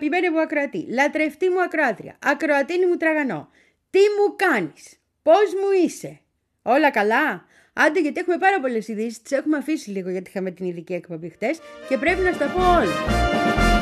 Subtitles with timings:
[0.00, 3.48] Αγαπημένη μου ακροατή, λατρευτή μου ακροάτρια, ακροατίνη μου τραγανό.
[3.90, 6.20] Τι μου κάνεις, πώς μου είσαι,
[6.62, 10.66] όλα καλά; Άντε γιατί έχουμε πάρα πολλές ειδήσεις, τις έχουμε αφήσει λίγο γιατί είχαμε την
[10.66, 11.58] ειδική εκπομπή χτες
[11.88, 13.77] και πρέπει να στα πω όλα.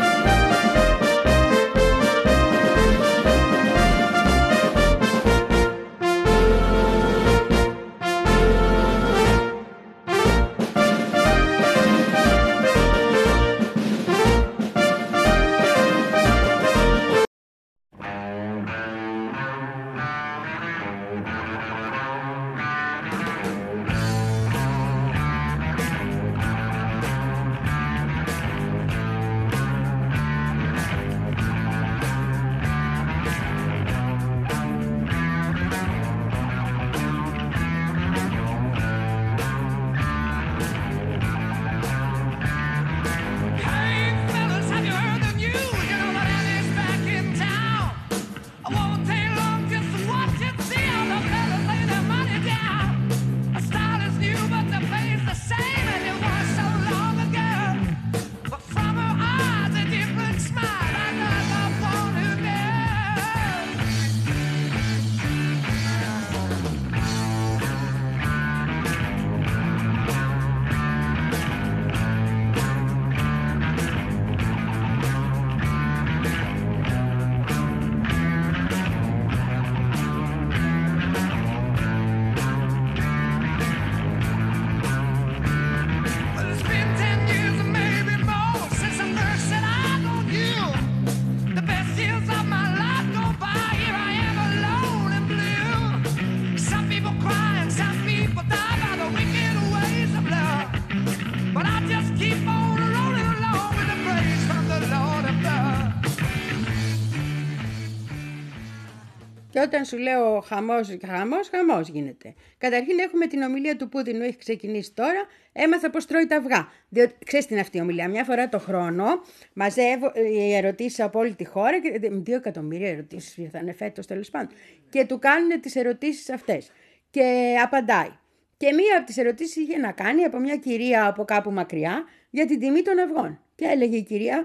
[109.66, 112.34] Όταν σου λέω χαμός, χαμός, χαμός γίνεται.
[112.59, 115.27] Καταρχήν έχουμε την ομιλία του Πούτιν που έχει ξεκινήσει τώρα.
[115.53, 116.69] Έμαθα πώ τρώει τα αυγά.
[116.88, 118.09] Διότι ξέρεις την αυτή η ομιλία.
[118.09, 119.05] Μια φορά το χρόνο
[119.53, 121.81] μαζεύω οι ερωτήσεις από όλη τη χώρα.
[121.81, 124.49] Και, δύο εκατομμύρια ερωτήσεις θα είναι φέτος τέλος πάντων.
[124.91, 126.71] Και του κάνουν τις ερωτήσεις αυτές.
[127.10, 128.10] Και απαντάει.
[128.56, 132.47] Και μία από τις ερωτήσεις είχε να κάνει από μια κυρία από κάπου μακριά για
[132.47, 133.41] την τιμή των αυγών.
[133.55, 134.44] Και έλεγε η κυρία,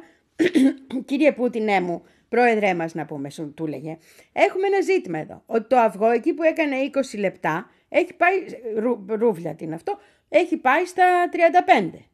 [1.06, 3.98] κύριε Πούτινέ μου, πρόεδρέ μας να πούμε, σου του έλεγε,
[4.34, 6.76] έχουμε ένα ζήτημα εδώ, ότι το αυγό εκεί που έκανε
[7.14, 8.34] 20 λεπτά, έχει πάει,
[8.76, 10.00] ρου, ρούβλια τι είναι αυτό,
[10.30, 12.06] έχει πάει στα 35.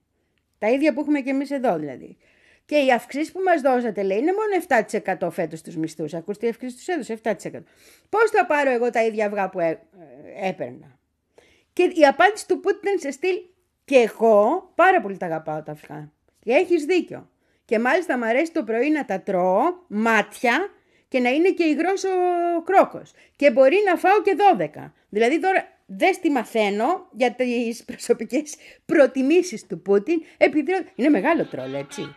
[0.58, 2.18] Τα ίδια που έχουμε και εμείς εδώ δηλαδή.
[2.66, 4.84] Και οι αυξήσεις που μας δώσατε, λέει, είναι μόνο
[5.28, 6.14] 7% φέτος στου μισθούς.
[6.14, 7.64] Ακούστε, η αυξήση τους έδωσε 7%.
[8.10, 11.00] Πώς θα πάρω εγώ τα ίδια αυγά που έ, ε, έπαιρνα;
[11.74, 13.36] Και η απάντηση του Πούτιν ήταν σε στυλ,
[13.86, 16.12] και εγώ πάρα πολύ τα αγαπάω τα αυγά.
[16.40, 17.30] Και έχεις δίκιο.
[17.68, 20.70] Και μάλιστα μου αρέσει το πρωί να τα τρώω μάτια
[21.08, 23.12] και να είναι και υγρός ο κρόκος.
[23.36, 24.36] Και μπορεί να φάω και
[24.86, 24.92] 12.
[25.10, 28.56] Δηλαδή τώρα δεν στη μαθαίνω για τις προσωπικές
[28.86, 32.16] προτιμήσεις του Πούτιν, επειδή είναι μεγάλο τρόλ, έτσι.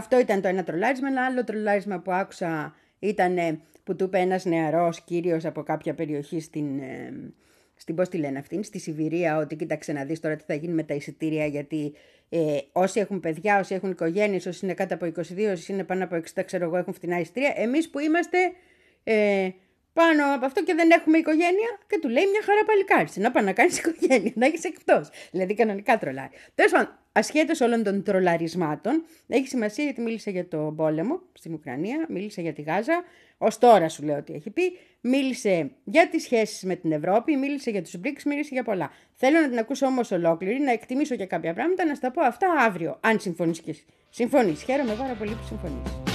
[0.00, 1.08] Αυτό ήταν το ένα τρολάρισμα.
[1.08, 6.40] Ένα άλλο τρολάρισμα που άκουσα ήταν που του είπε ένας νεαρός κύριος από κάποια περιοχή
[6.40, 6.78] στην.
[6.80, 7.32] Ε,
[7.74, 10.72] στην πώς τη λένε αυτήν, στη Σιβηρία, ότι κοίταξε να δεις τώρα τι θα γίνει
[10.72, 11.94] με τα εισιτήρια, γιατί
[12.28, 16.04] ε, όσοι έχουν παιδιά, όσοι έχουν οικογένειες, όσοι είναι κάτω από 22, όσοι είναι πάνω
[16.04, 17.52] από 60, ξέρω εγώ, έχουν φτηνά εισιτήρια.
[17.56, 18.38] Εμείς που είμαστε
[19.04, 19.48] ε,
[19.92, 23.08] πάνω από αυτό και δεν έχουμε οικογένεια και του λέει μια χαρά παλικάρι.
[23.14, 25.10] Να πάει να κάνεις οικογένεια, να έχεις εκτός.
[25.30, 26.30] Δηλαδή κανονικά τρολάρι.
[26.54, 32.06] Τέλος πάντων, ασχέτως όλων των τρολαρισμάτων, έχει σημασία γιατί μίλησε για το πόλεμο στην Ουκρανία,
[32.08, 33.04] μίλησε για τη Γάζα.
[33.38, 34.62] Ω τώρα σου λέω ότι έχει πει.
[35.00, 38.90] Μίλησε για τις σχέσεις με την Ευρώπη, μίλησε για τους BRICS, μίλησε για πολλά.
[39.14, 42.52] Θέλω να την ακούσω όμως ολόκληρη, να εκτιμήσω και κάποια πράγματα, να στα πω αυτά
[42.52, 43.74] αύριο, αν συμφωνείς και
[44.10, 44.62] συμφωνείς.
[44.62, 46.09] Χαίρομαι πάρα πολύ που συμφωνείς.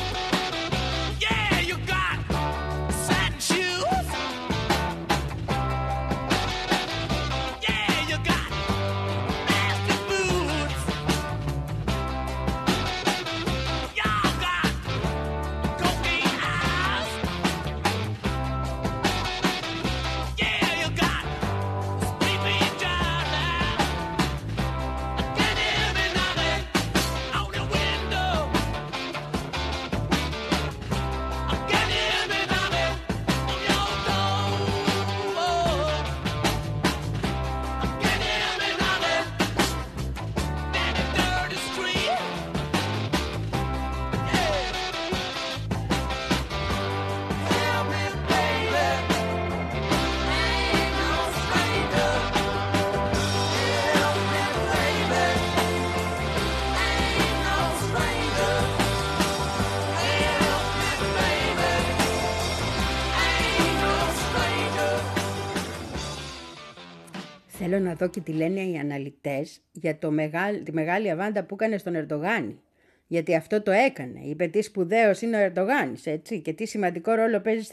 [67.75, 71.53] Θέλω να δω και τι λένε οι αναλυτές για το μεγάλ, τη μεγάλη αβάντα που
[71.53, 72.59] έκανε στον Ερντογάνη.
[73.07, 74.19] Γιατί αυτό το έκανε.
[74.23, 77.69] Είπε τι σπουδαίος είναι ο Ερντογάνης, έτσι, και τι σημαντικό ρόλο παίζει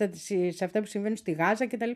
[0.50, 1.90] σε αυτά που συμβαίνουν στη Γάζα κτλ.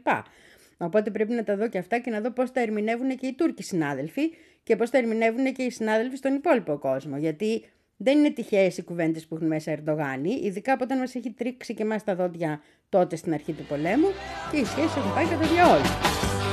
[0.76, 3.34] Οπότε πρέπει να τα δω και αυτά και να δω πώς τα ερμηνεύουν και οι
[3.34, 4.22] Τούρκοι συνάδελφοι
[4.62, 7.16] και πώς τα ερμηνεύουν και οι συνάδελφοι στον υπόλοιπο κόσμο.
[7.16, 7.64] Γιατί
[7.96, 11.74] δεν είναι τυχαίες οι κουβέντες που έχουν μέσα Ερντογάνη, ειδικά από όταν μας έχει τρίξει
[11.74, 14.08] και εμάς τα δόντια τότε στην αρχή του πολέμου
[14.50, 16.45] και οι σχέσεις έχουν πάει κατά διαόλου.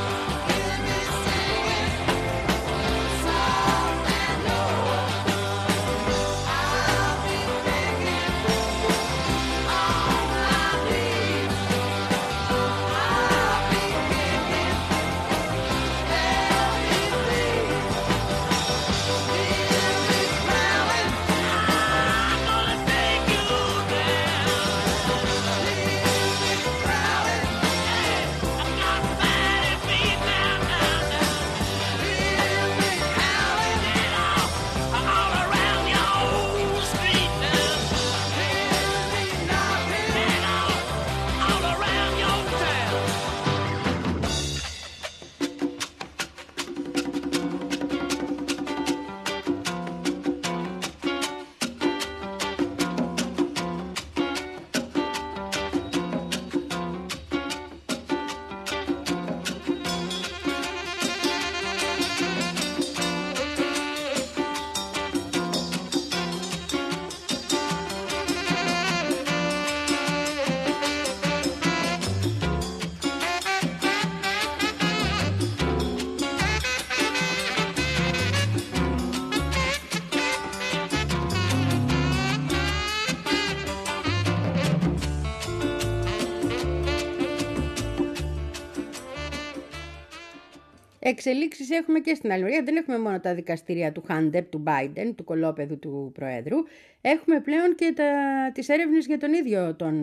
[91.06, 95.24] Εξελίξεις έχουμε και στην άλλη Δεν έχουμε μόνο τα δικαστήρια του Χάντεπ, του Biden, του
[95.24, 96.58] κολόπεδου του Προέδρου.
[97.02, 98.12] Έχουμε πλέον και τα,
[98.54, 99.96] τις έρευνες για τον ίδιο τον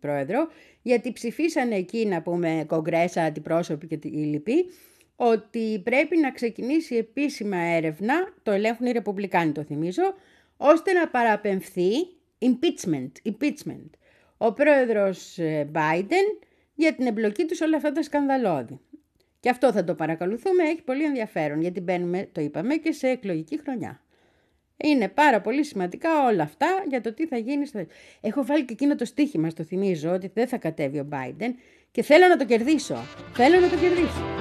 [0.00, 0.48] Πρόεδρο,
[0.82, 4.64] γιατί ψηφίσανε εκεί, να πούμε, κογκρέσα, αντιπρόσωποι και οι λοιποί,
[5.16, 10.14] ότι πρέπει να ξεκινήσει επίσημα έρευνα, το ελέγχουν οι Ρεπουμπλικάνοι το θυμίζω,
[10.56, 11.90] ώστε να παραπεμφθεί
[12.38, 13.90] impeachment, impeachment.
[14.36, 18.80] Ο πρόεδρος ε, Biden για την εμπλοκή τους σε όλα αυτά τα σκανδαλώδη.
[19.42, 23.60] Και αυτό θα το παρακολουθούμε, έχει πολύ ενδιαφέρον γιατί μπαίνουμε, το είπαμε, και σε εκλογική
[23.60, 24.00] χρονιά.
[24.76, 27.66] Είναι πάρα πολύ σημαντικά όλα αυτά για το τι θα γίνει.
[27.66, 27.86] Στο...
[28.20, 31.50] Έχω βάλει και εκείνο το στίχημα, το θυμίζω, ότι δεν θα κατέβει ο Biden
[31.90, 32.96] και θέλω να το κερδίσω.
[33.32, 34.31] Θέλω να το κερδίσω.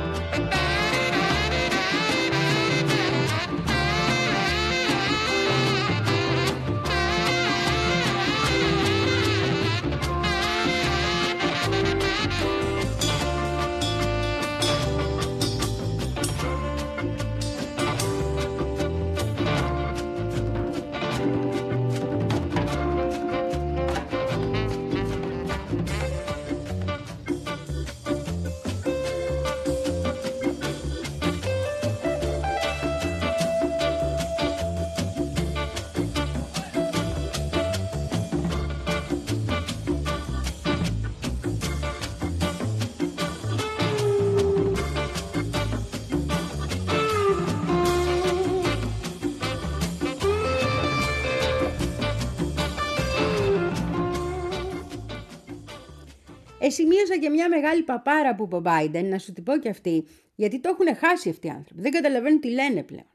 [56.82, 60.06] Σημείωσα και μια μεγάλη παπάρα που είπε ο Biden, να σου την πω και αυτή,
[60.36, 61.82] γιατί το έχουν χάσει αυτοί οι άνθρωποι.
[61.82, 63.06] Δεν καταλαβαίνουν τι λένε πλέον.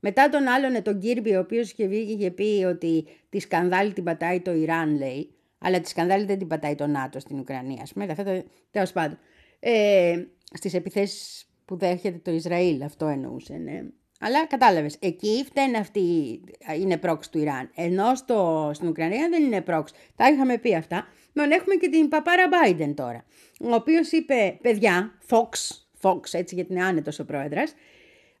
[0.00, 3.92] Μετά τον άλλον, τον Κίρμπι, ο οποίος είχε βγει και είχε πει ότι τη σκανδάλη
[3.92, 7.82] την πατάει το Ιράν, λέει, αλλά τη σκανδάλη δεν την πατάει το ΝΑΤΟ στην Ουκρανία,
[7.82, 8.04] ας πούμε.
[8.10, 8.44] Αυτό το...
[8.70, 9.18] τέλος πάντων.
[9.60, 13.82] Ε, Στις επιθέσεις που δέχεται το Ισραήλ, αυτό εννοούσε, ναι.
[14.24, 16.00] Αλλά κατάλαβες, εκεί φταίνε αυτή,
[16.78, 17.70] είναι πρόξ του Ιράν.
[17.74, 19.92] Ενώ στο, στην Ουκρανία δεν είναι πρόξ.
[20.16, 21.06] Τα είχαμε πει αυτά.
[21.32, 23.24] Μεν έχουμε και την παπάρα Biden τώρα.
[23.60, 25.48] Ο οποίος είπε, παιδιά, Fox,
[26.00, 27.62] Fox, έτσι γιατί είναι άνετος ο πρόεδρο,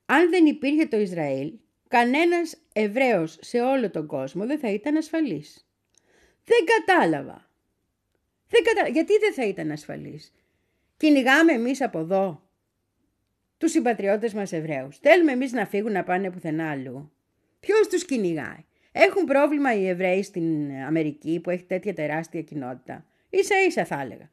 [0.06, 1.52] αν δεν υπήρχε το Ισραήλ,
[1.88, 5.66] κανένας Εβραίος σε όλο τον κόσμο δεν θα ήταν ασφαλής.
[6.44, 7.50] Δεν κατάλαβα.
[8.48, 8.88] Δεν κατα...
[8.88, 10.32] Γιατί δεν θα ήταν ασφαλής.
[10.96, 12.42] Κυνηγάμε εμείς από εδώ
[13.62, 14.98] τους συμπατριώτες μας Εβραίους.
[14.98, 17.12] Θέλουμε εμείς να φύγουν να πάνε πουθενά αλλού.
[17.60, 23.60] Ποιος τους κυνηγάει; Έχουν πρόβλημα οι Εβραίοι στην Αμερική που έχει τέτοια τεράστια κοινότητα; σα
[23.60, 24.30] ίσα θα έλεγα.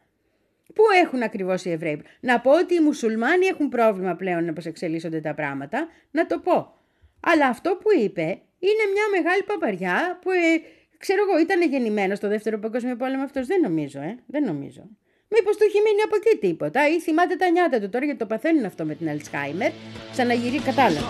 [0.74, 5.20] Πού έχουν ακριβώς οι Εβραίοι; Να πω ότι οι Μουσουλμάνοι έχουν πρόβλημα πλέον πώ εξελίσσονται
[5.20, 5.88] τα πράγματα.
[6.12, 6.74] Να το πω.
[7.20, 8.26] Αλλά αυτό που είπε
[8.60, 10.62] είναι μια μεγάλη παπαριά που ε,
[10.98, 13.48] ξέρω εγώ ήταν γεννημένος στο δεύτερο παγκόσμιο πόλεμο αυτός.
[13.48, 14.18] Δεν νομίζω, ε.
[14.26, 14.90] Δεν νομίζω.
[15.30, 18.26] Μήπως του έχει μείνει από εκεί τίποτα ή θυμάται τα νιάτα του τώρα γιατί το
[18.26, 19.72] παθαίνουν αυτό με την Αλτσχάιμερ.
[20.12, 21.08] Ξαναγυρί, κατάλαβα.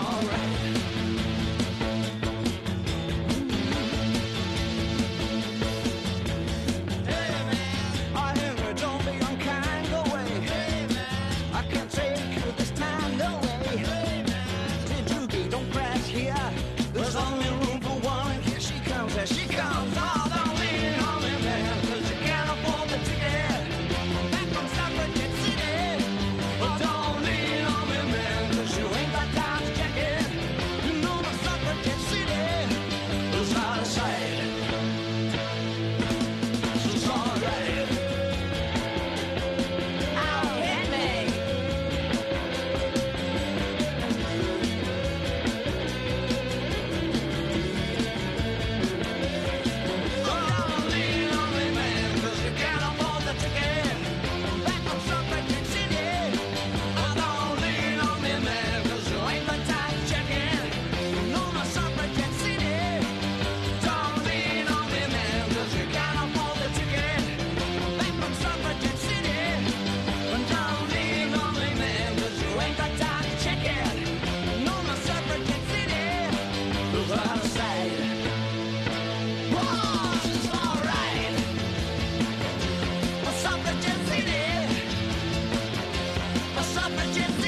[87.12, 87.39] Jim.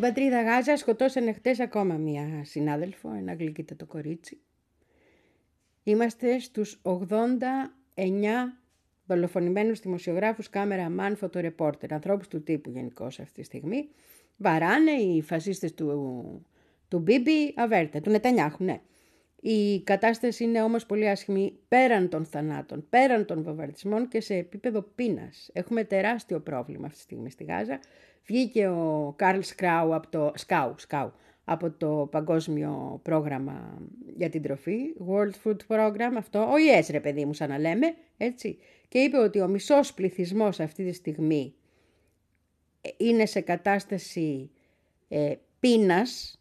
[0.00, 3.36] Στην πατρίδα Γάζα σκοτώσανε χτες ακόμα μία συνάδελφο, ένα
[3.76, 4.40] το κορίτσι.
[5.82, 7.02] Είμαστε στους 89
[9.06, 13.88] δολοφονημένους δημοσιογράφους, κάμερα, μαν, φωτορεπόρτερ, ανθρώπους του τύπου γενικώς αυτή τη στιγμή.
[14.36, 16.46] Βαράνε οι φασίστες του,
[16.88, 18.80] του Μπίμπι Αβέρτα, του Νετανιάχου, ναι.
[19.40, 24.82] Η κατάσταση είναι όμως πολύ άσχημη πέραν των θανάτων, πέραν των βομβαρδισμών και σε επίπεδο
[24.82, 25.50] πείνας.
[25.52, 27.80] Έχουμε τεράστιο πρόβλημα αυτή τη στιγμή στη Γάζα.
[28.26, 31.12] Βγήκε ο Καρλ Σκράου από το, Σκάου, Σκάου,
[31.44, 33.82] από το Παγκόσμιο Πρόγραμμα
[34.16, 37.94] για την Τροφή, World Food Program, αυτό, ο ΙΕΣ ρε παιδί μου σαν να λέμε,
[38.16, 38.58] έτσι,
[38.88, 41.54] και είπε ότι ο μισός πληθυσμός αυτή τη στιγμή
[42.80, 44.50] ε, είναι σε κατάσταση
[45.08, 46.40] ε, πείνας,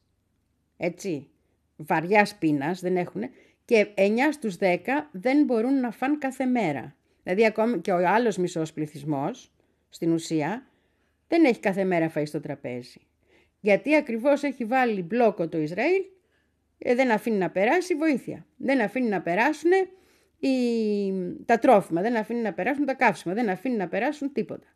[0.78, 1.30] έτσι,
[1.76, 3.22] βαριάς πείνας, δεν έχουν,
[3.66, 4.78] και 9 στους 10
[5.12, 6.96] δεν μπορούν να φαν κάθε μέρα.
[7.24, 9.52] Δηλαδή ακόμη και ο άλλος μισός πληθυσμός,
[9.90, 10.69] στην ουσία,
[11.30, 13.00] δεν έχει κάθε μέρα φαΐ στο τραπέζι.
[13.60, 16.04] Γιατί ακριβώς έχει βάλει μπλόκο το Ισραήλ,
[16.78, 18.46] ε, δεν αφήνει να περάσει βοήθεια.
[18.58, 19.72] Δεν αφήνει να περάσουν
[20.40, 20.52] οι...
[21.46, 24.68] τα τρόφιμα, δεν αφήνει να περάσουν τα καύσιμα, δεν αφήνει να περάσουν τίποτα.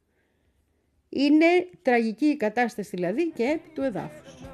[1.10, 1.46] Είναι
[1.82, 4.53] τραγική η κατάσταση δηλαδή και επί του εδάφους.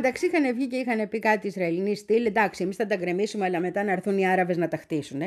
[0.00, 3.60] Μεταξύ είχαν βγει και είχαν πει κάτι Ισραηλινοί στυλ, εντάξει, εμείς θα τα γκρεμίσουμε, αλλά
[3.60, 5.20] μετά να έρθουν οι Άραβες να τα χτίσουν.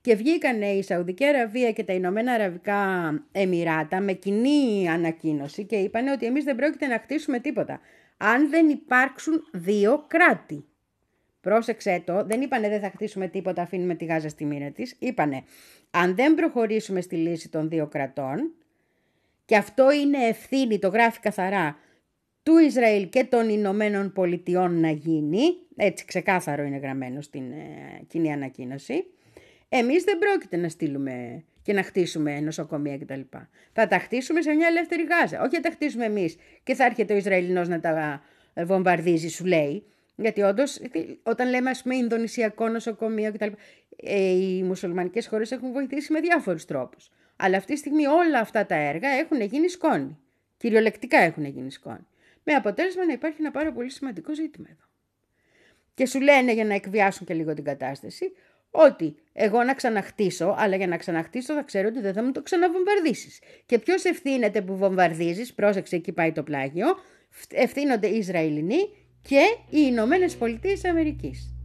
[0.00, 2.78] Και βγήκαν η Σαουδική Αραβία και τα Ηνωμένα Αραβικά
[3.32, 7.80] Εμμυράτα με κοινή ανακοίνωση και είπαν ότι εμείς δεν πρόκειται να χτίσουμε τίποτα.
[8.16, 10.64] Αν δεν υπάρξουν δύο κράτη.
[11.40, 14.96] Πρόσεξε το, δεν είπανε δεν θα χτίσουμε τίποτα, αφήνουμε τη Γάζα στη μοίρα της.
[14.98, 15.42] Είπανε,
[15.90, 18.52] αν δεν προχωρήσουμε στη λύση των δύο κρατών,
[19.44, 21.76] και αυτό είναι ευθύνη, το γράφει καθαρά,
[22.48, 25.40] του Ισραήλ και των Ηνωμένων Πολιτειών να γίνει,
[25.76, 29.04] έτσι ξεκάθαρο είναι γραμμένο στην ε, κοινή ανακοίνωση,
[29.68, 33.20] εμείς δεν πρόκειται να στείλουμε και να χτίσουμε νοσοκομεία κτλ.
[33.72, 35.40] Θα τα χτίσουμε σε μια ελεύθερη Γάζα.
[35.40, 38.22] Όχι θα τα χτίσουμε εμείς και θα έρχεται ο Ισραηλινός να τα
[38.64, 39.84] βομβαρδίζει, σου λέει.
[40.16, 40.80] Γιατί όντως,
[41.22, 43.50] όταν λέμε ας πούμε Ινδονησιακό νοσοκομείο κτλ.
[43.96, 47.10] Ε, οι μουσουλμανικές χώρες έχουν βοηθήσει με διάφορους τρόπους.
[47.36, 50.18] Αλλά αυτή τη στιγμή όλα αυτά τα έργα έχουν γίνει σκόνη.
[50.56, 52.06] Κυριολεκτικά έχουν γίνει σκόνη.
[52.50, 54.84] Με αποτέλεσμα να υπάρχει ένα πάρα πολύ σημαντικό ζήτημα εδώ.
[55.94, 58.32] Και σου λένε για να εκβιάσουν και λίγο την κατάσταση
[58.70, 62.42] ότι εγώ να ξαναχτίσω, αλλά για να ξαναχτίσω θα ξέρω ότι δεν θα μου το
[62.42, 63.40] ξαναβομβαρδίσεις.
[63.66, 66.86] Και ποιος ευθύνεται που βομβαρδίζεις, πρόσεξε εκεί πάει το πλάγιο,
[67.50, 68.78] ευθύνονται οι Ισραηλινοί
[69.22, 71.57] και οι Ηνωμένες Πολιτείες Αμερικής.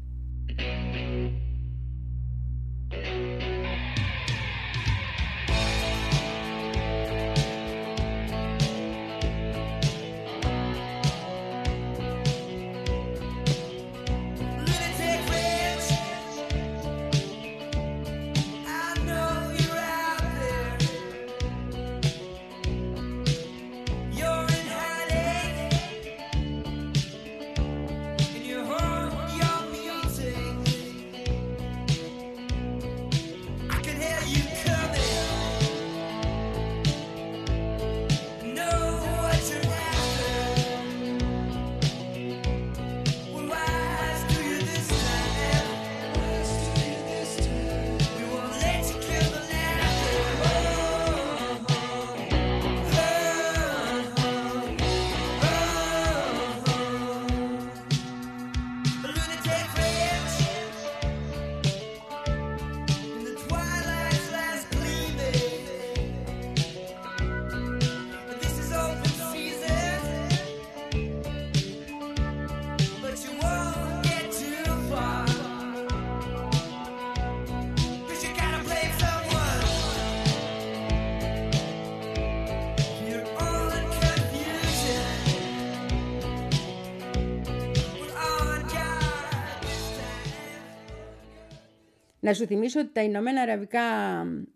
[92.24, 93.82] Να σου θυμίσω ότι τα Ηνωμένα Αραβικά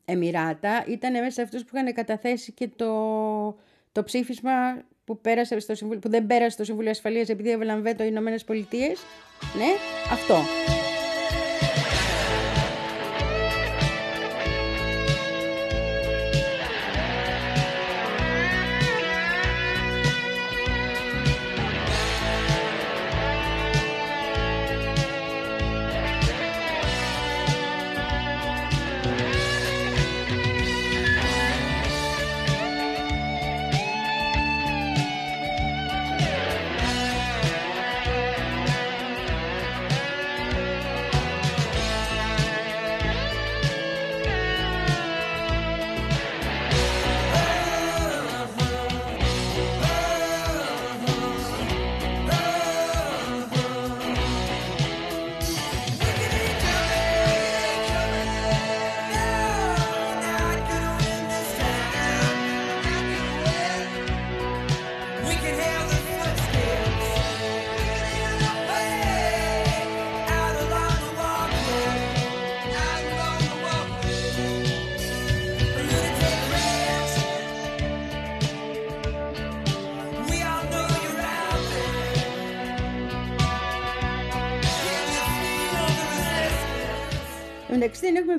[0.06, 2.92] Εμμυράτα ήταν μέσα σε αυτούς που είχαν καταθέσει και το,
[3.92, 4.52] το ψήφισμα
[5.04, 8.44] που, πέρασε στο Συμβούλιο, που δεν πέρασε στο Συμβούλιο Ασφαλείας επειδή έβαλαν βέτο οι Ηνωμένες
[8.44, 9.00] Πολιτείες.
[9.58, 9.72] Ναι,
[10.12, 10.36] αυτό.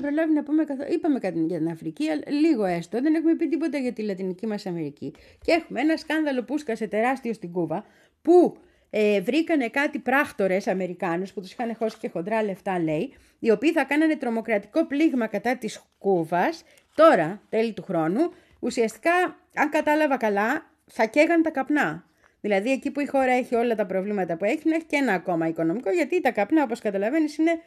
[0.09, 0.93] Προλάβει να πούμε καθόλου.
[0.93, 2.05] Είπαμε κάτι για την Αφρική,
[2.41, 3.01] λίγο έστω.
[3.01, 5.13] Δεν έχουμε πει τίποτα για τη Λατινική μας Αμερική.
[5.41, 7.85] Και έχουμε ένα σκάνδαλο που σκάσε τεράστιο στην Κούβα,
[8.21, 8.57] που
[8.89, 13.71] ε, βρήκανε κάτι πράκτορες Αμερικάνους που τους είχαν χώσει και χοντρά λεφτά, λέει, οι οποίοι
[13.71, 16.63] θα κάνανε τρομοκρατικό πλήγμα κατά της Κούβας,
[16.95, 19.11] τώρα, τέλη του χρόνου, ουσιαστικά,
[19.55, 22.03] αν κατάλαβα καλά, θα καίγαν τα καπνά.
[22.41, 25.13] Δηλαδή, εκεί που η χώρα έχει όλα τα προβλήματα που έχει, να έχει και ένα
[25.13, 27.61] ακόμα οικονομικό, γιατί τα καπνά, όπως καταλαβαίνεις, είναι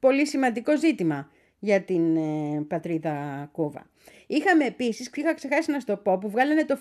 [0.00, 1.30] πολύ σημαντικό ζήτημα.
[1.64, 3.86] Για την ε, πατρίδα Κούβα.
[4.26, 6.76] Είχαμε επίσης, είχα ξεχάσει να σου το πω, που βγάλανε το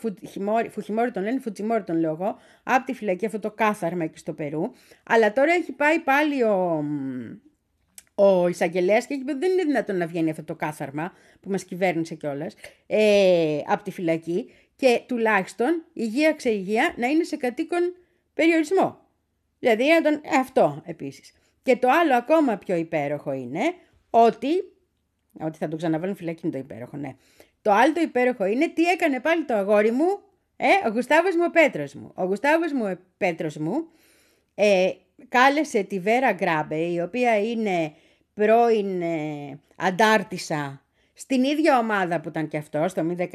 [0.70, 4.34] Φουχιμόρι, τον λένε Φουτσιμόρι τον λέω εγώ, από τη φυλακή αυτό το κάθαρμα εκεί στο
[4.34, 4.62] Περού.
[5.04, 6.86] Αλλά τώρα έχει πάει πάλι ο,
[8.16, 11.64] ο εισαγγελέας και έχει πει δεν είναι δυνατόν να βγαίνει αυτό το κάθαρμα που μας
[11.64, 12.56] κυβέρνησε κιόλας
[12.88, 17.96] ε, από τη φυλακή και τουλάχιστον υγεία ξεϊγεία να είναι σε κατοίκον
[18.34, 18.98] περιορισμό.
[19.60, 21.34] Δηλαδή τον, αυτό επίσης.
[21.64, 23.62] Και το άλλο ακόμα πιο υπέροχο είναι
[24.12, 24.48] ότι,
[25.40, 27.16] ότι θα τον ξαναβάλουν φυλακή είναι το υπέροχο, ναι.
[27.62, 30.20] Το άλλο το υπέροχο είναι τι έκανε πάλι το αγόρι μου,
[30.56, 32.12] ε, ο Γουστάβος μου ο Πέτρος μου.
[32.16, 33.88] Ο Γουστάβος μου ο Πέτρος μου
[34.56, 34.92] ε,
[35.30, 37.94] κάλεσε τη Βέρα Γκράμπε, η οποία είναι
[38.34, 40.82] πρώην ε, αντάρτησα
[41.14, 43.26] στην ίδια ομάδα που ήταν και αυτός, στο 19,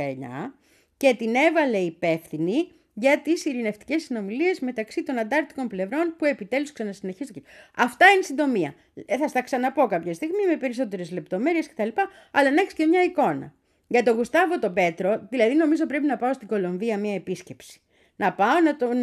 [0.96, 7.42] και την έβαλε υπεύθυνη για τις ειρηνευτικές συνομιλίες μεταξύ των αντάρτικων πλευρών που επιτέλους ξανασυνεχίζονται.
[7.76, 8.74] Αυτά είναι συντομία.
[9.06, 11.88] Ε, θα στα ξαναπώ κάποια στιγμή με περισσότερες λεπτομέρειες κτλ.
[12.30, 13.54] Αλλά να έχεις και μια εικόνα.
[13.86, 17.80] Για τον Γουστάβο τον Πέτρο, δηλαδή νομίζω πρέπει να πάω στην Κολομβία μια επίσκεψη.
[18.16, 18.98] Να πάω να, τον,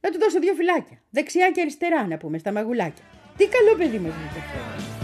[0.00, 1.02] να του δώσω δύο φυλάκια.
[1.10, 3.04] Δεξιά και αριστερά να πούμε, στα μαγουλάκια.
[3.36, 4.97] Τι καλό παιδί μου αυτό.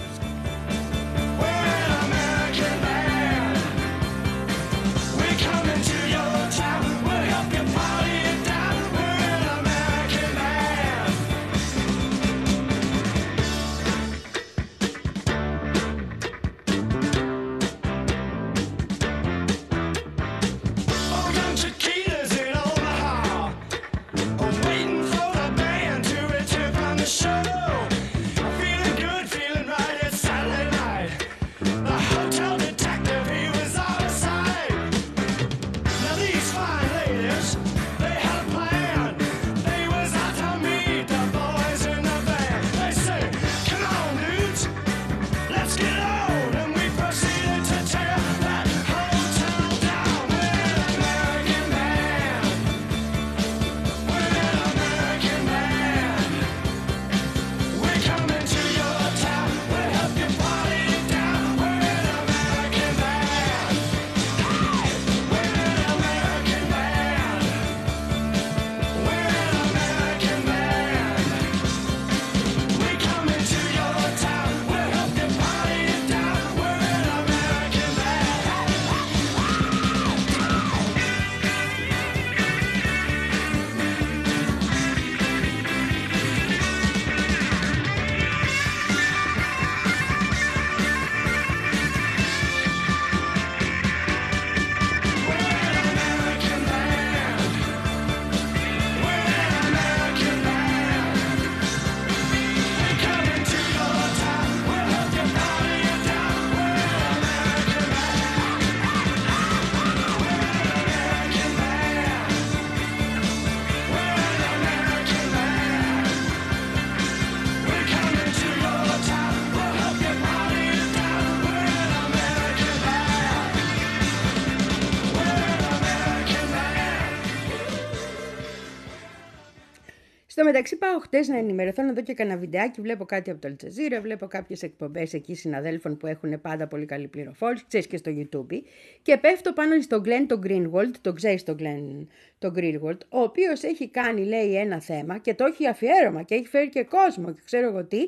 [130.45, 132.81] Στο μεταξύ πάω χτες να ενημερωθώ να δω και κανένα βιντεάκι.
[132.81, 137.09] Βλέπω κάτι από το Αλτζαζίρα, βλέπω κάποιες εκπομπές εκεί συναδέλφων που έχουν πάντα πολύ καλή
[137.09, 138.63] πληροφόρηση, ξέρεις και στο YouTube.
[139.03, 142.07] Και πέφτω πάνω στον Glenn τον Greenwald, τον ξέρεις τον Glenn
[142.39, 146.47] τον Greenwald, ο οποίος έχει κάνει, λέει, ένα θέμα και το έχει αφιέρωμα και έχει
[146.47, 148.01] φέρει και κόσμο και ξέρω εγώ τι,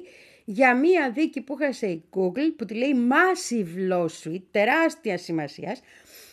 [0.45, 5.81] για μία δίκη που είχα σε Google που τη λέει Massive Lawsuit, τεράστια σημασίας,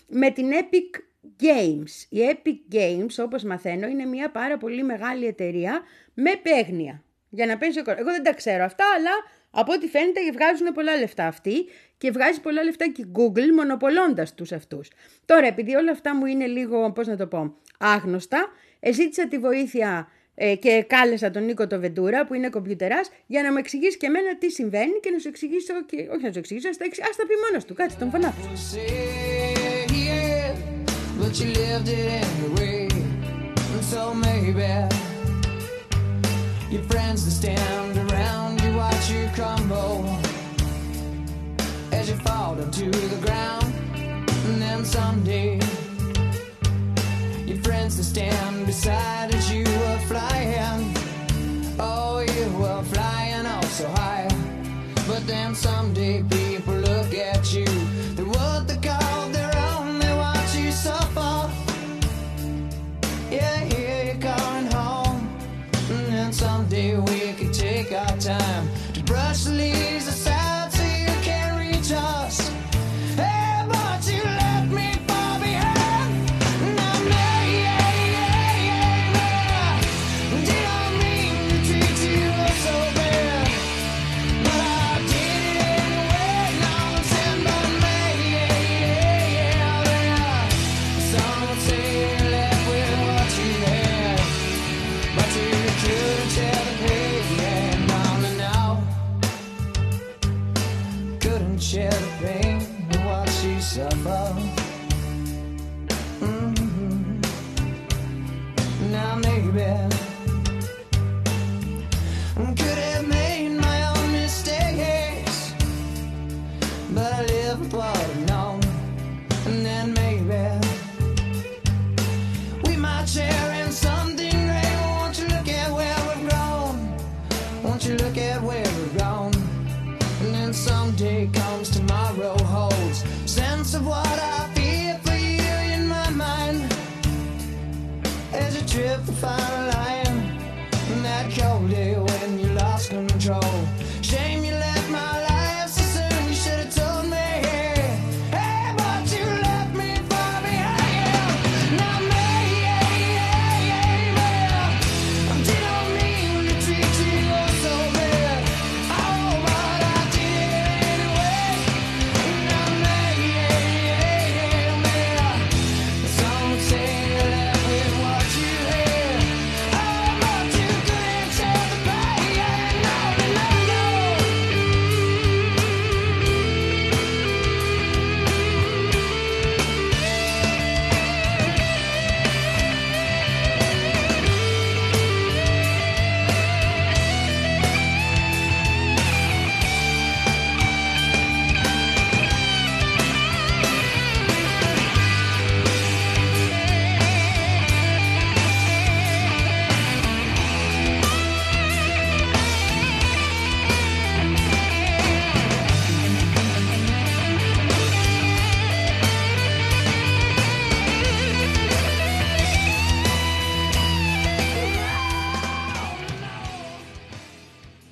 [0.07, 0.99] με την Epic
[1.39, 2.05] Games.
[2.09, 5.81] Η Epic Games, όπως μαθαίνω, είναι μια πάρα πολύ μεγάλη εταιρεία
[6.13, 7.03] με παίγνια.
[7.29, 9.11] Για να παίζεις Εγώ δεν τα ξέρω αυτά, αλλά
[9.51, 11.65] από ό,τι φαίνεται βγάζουν πολλά λεφτά αυτοί
[11.97, 14.89] και βγάζει πολλά λεφτά και η Google μονοπολώντας τους αυτούς.
[15.25, 18.47] Τώρα, επειδή όλα αυτά μου είναι λίγο, πώς να το πω, άγνωστα,
[18.91, 23.51] ζήτησα τη βοήθεια ε, και κάλεσα τον Νίκο το Βεντούρα που είναι κομπιουτεράς για να
[23.51, 26.69] μου εξηγήσει και εμένα τι συμβαίνει και να σου εξηγήσω, και, όχι να σου εξηγήσω,
[26.69, 28.49] ας τα, ας τα πει μόνος του, κάτσε τον φωνάξω.
[31.23, 32.89] But you lived it anyway.
[32.91, 34.67] And so maybe
[36.69, 40.03] your friends that stand around you watch you crumble
[41.93, 43.73] as you fall to the ground.
[44.47, 45.53] And then someday
[47.47, 50.93] your friends that stand beside as you were flying.
[51.79, 54.27] Oh, you were flying all so high.
[55.07, 56.21] But then someday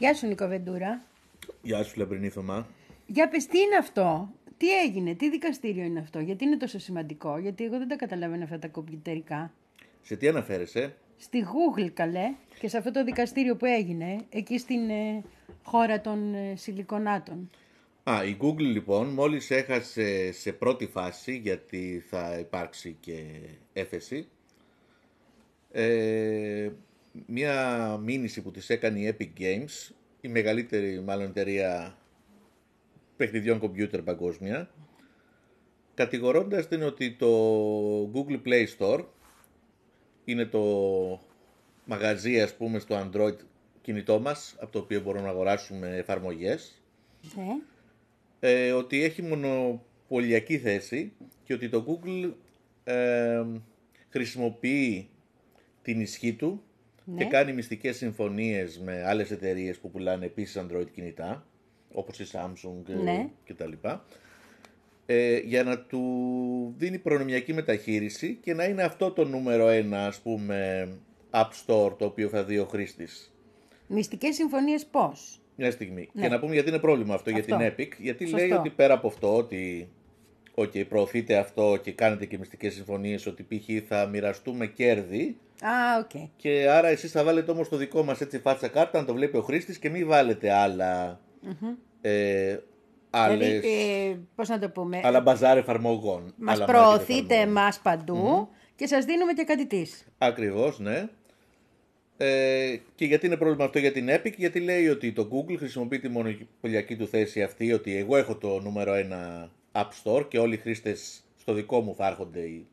[0.01, 1.01] Γεια σου Νίκο Βεντούρα.
[1.61, 2.67] Γεια σου, Λαμπρινή Θωμά.
[3.07, 7.37] Για πες τι είναι αυτό, τι έγινε, τι δικαστήριο είναι αυτό, γιατί είναι τόσο σημαντικό,
[7.37, 9.51] γιατί εγώ δεν τα καταλαβαίνω αυτά τα κομπιουτερικά.
[10.01, 14.89] Σε τι αναφέρεσαι, Στη Google καλέ και σε αυτό το δικαστήριο που έγινε, εκεί στην
[14.89, 15.23] ε,
[15.63, 17.49] χώρα των ε, Σιλικονάτων.
[18.03, 23.23] Α, η Google λοιπόν μόλις έχασε σε πρώτη φάση, γιατί θα υπάρξει και
[23.73, 24.27] έφεση,
[25.71, 26.69] ε,
[27.25, 31.97] μια μήνυση που της έκανε η Epic Games, η μεγαλύτερη μάλλον εταιρεία
[33.17, 34.69] παιχνιδιών κομπιούτερ παγκόσμια,
[35.93, 37.27] κατηγορώντας την ότι το
[38.13, 39.05] Google Play Store
[40.25, 40.61] είναι το
[41.85, 43.35] μαγαζί ας πούμε στο Android
[43.81, 46.81] κινητό μας, από το οποίο μπορούμε να αγοράσουμε εφαρμογές,
[47.35, 47.43] Ναι.
[48.39, 51.11] ε, ότι έχει μονοπωλιακή θέση
[51.43, 52.31] και ότι το Google
[52.83, 53.43] ε,
[54.09, 55.09] χρησιμοποιεί
[55.81, 56.63] την ισχύ του
[57.17, 57.29] και Ναι.
[57.29, 61.45] κάνει μυστικές συμφωνίες με άλλες εταιρείες που πουλάνε επίσης Android κινητά,
[61.93, 63.29] όπως η Samsung ε, Ναι.
[63.43, 64.05] και τα λοιπά,
[65.05, 66.03] ε, για να του
[66.77, 70.87] δίνει προνομιακή μεταχείριση και να είναι αυτό το νούμερο ένα, ας πούμε,
[71.31, 73.33] App Store το οποίο θα δει ο χρήστης.
[73.87, 76.09] Μυστικές συμφωνίες πώς; Μια στιγμή.
[76.13, 76.21] Ναι.
[76.21, 77.57] Και να πούμε γιατί είναι πρόβλημα αυτό, για Αυτό.
[77.57, 77.89] την Epic.
[77.97, 78.37] Γιατί Σωστό.
[78.47, 79.89] λέει ότι πέρα από αυτό ότι
[80.55, 83.87] okay, προωθείτε αυτό και κάνετε και μυστικές συμφωνίες ότι π.χ.
[83.87, 86.29] θα μοιραστούμε κέρδη Α, οκ.
[86.35, 89.37] και άρα εσείς θα βάλετε όμως το δικό μας έτσι φάτσα κάρτα να το βλέπει
[89.37, 91.19] ο χρήστης και μην βάλετε άλλα,
[92.01, 92.57] ε,
[93.09, 93.67] άλλες, Δηλαδή,
[94.09, 96.33] ε, πώς να το πούμε, άλλα μπαζάρ εφαρμογών.
[96.37, 97.57] μας άλλα market προωθείτε εφαρμογών.
[97.57, 100.05] εμάς παντού και σας δίνουμε και κάτι της.
[100.17, 101.09] Ακριβώς, ναι.
[102.17, 105.99] Ε, και γιατί είναι πρόβλημα αυτό για την Epic, γιατί λέει ότι το Google χρησιμοποιεί
[105.99, 110.53] τη μονοπωλιακή του θέση αυτή, ότι εγώ έχω το νούμερο ένα App Store και όλοι
[110.53, 112.67] οι χρήστες στο δικό μου θα έρχονται ή,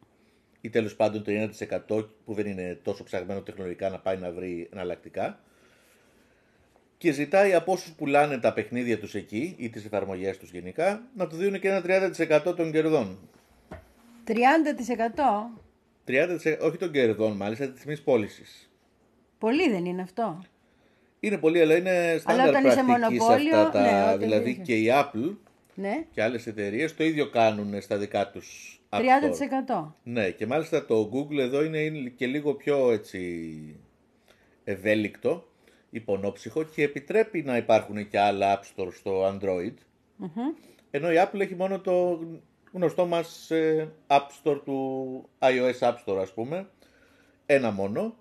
[0.60, 1.32] ή τέλος πάντων το
[1.88, 5.40] 1% που δεν είναι τόσο ψαγμένο τεχνολογικά να πάει να βρει εναλλακτικά.
[6.98, 11.26] Και ζητάει από όσους πουλάνε τα παιχνίδια τους εκεί ή τις εφαρμογές τους γενικά να
[11.26, 12.10] του δίνουν και ένα
[12.48, 13.18] 30% των κερδών.
[14.24, 14.32] 30%.
[16.06, 18.70] 30% όχι των κερδών μάλιστα, της τιμής πώλησης.
[19.38, 20.42] Πολύ δεν είναι αυτό.
[21.20, 24.18] Είναι πολύ, αλλά είναι Αλλά στάνταρ όταν είσαι πρακτική σε μονοπόλιο, αυτά τα, ναι, όταν
[24.18, 24.60] δηλαδή είσαι.
[24.60, 25.36] και η Apple
[25.80, 26.04] Ναι.
[26.10, 29.04] και άλλες εταιρείες το ίδιο κάνουν στα δικά τους App Store.
[29.76, 29.92] 30%.
[30.02, 33.80] Ναι, και μάλιστα το Google εδώ είναι και λίγο πιο έτσι
[34.64, 35.48] ευέλικτο,
[35.90, 39.74] υπονόψυχο και επιτρέπει να υπάρχουν και άλλα App Store στο Android.
[40.90, 42.20] Ενώ η Apple έχει μόνο το
[42.72, 46.68] γνωστό μας ε, App Store του iOS App Store ας πούμε,
[47.46, 48.16] ένα μόνο.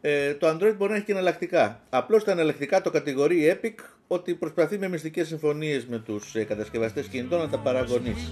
[0.00, 1.82] Ε, το Android μπορεί να έχει και εναλλακτικά.
[1.90, 3.74] Απλώς τα εναλλακτικά το κατηγορεί η Epic
[4.12, 8.30] ότι προσπαθεί με μυστικές συμφωνίες με τους ε, κατασκευαστές κινητών να τα παραγωνίσει.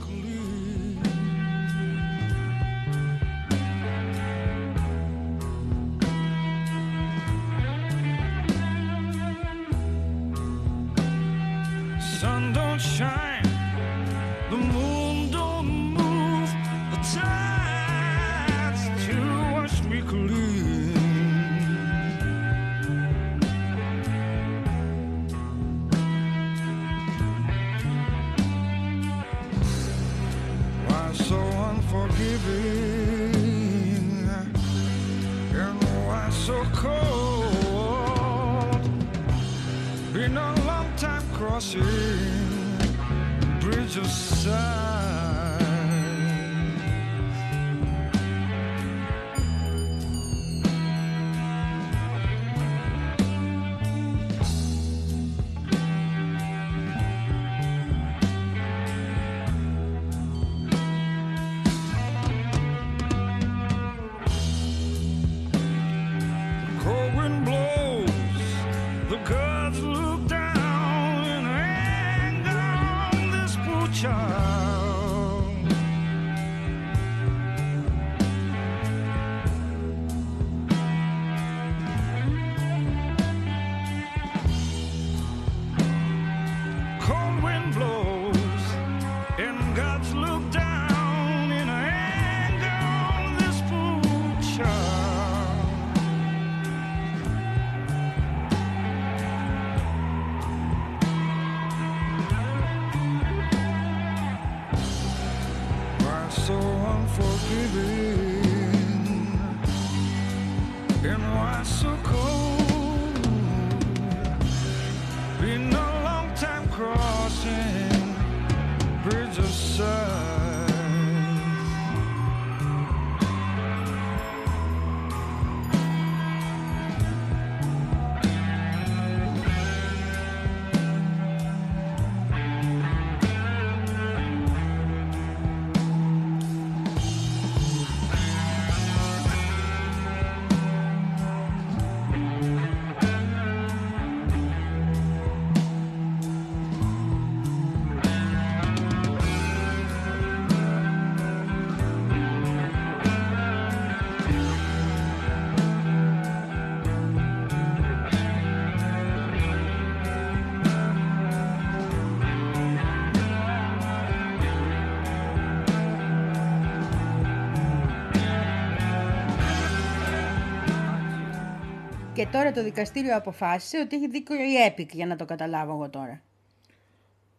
[172.18, 175.88] Και τώρα το δικαστήριο αποφάσισε ότι έχει δίκιο η Epic, για να το καταλάβω εγώ
[175.88, 176.22] τώρα.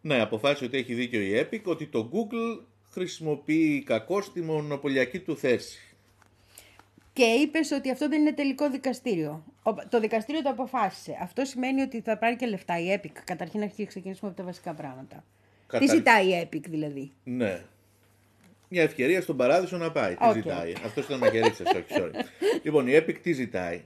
[0.00, 5.36] Ναι, αποφάσισε ότι έχει δίκιο η Epic ότι το Google χρησιμοποιεί κακώς τη μονοπωλιακή του
[5.36, 5.78] θέση.
[7.12, 9.44] Και είπες ότι αυτό δεν είναι τελικό δικαστήριο.
[9.62, 11.18] Ο- Το δικαστήριο το αποφάσισε.
[11.22, 13.10] Αυτό σημαίνει ότι θα πάρει και λεφτά η Epic.
[13.24, 15.24] Καταρχήν αρχίζει ξεκινήσουμε από τα βασικά πράγματα.
[15.66, 17.62] Καταρ- Τι ζητάει η Epic δηλαδή; Ναι.
[18.68, 20.14] Μια ευκαιρία στον παράδεισο να πάει.
[20.14, 20.32] Τι Οκ.
[20.34, 22.10] ζητάει; Αυτός ήταν μαχαιρίτσα, όχι, sorry.
[22.64, 23.84] λοιπόν, η Epic τι ζητάει;